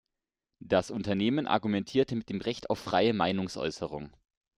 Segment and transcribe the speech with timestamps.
[0.63, 4.09] Das Unternehmen argumentierte mit dem Recht auf freie Meinungsäußerung.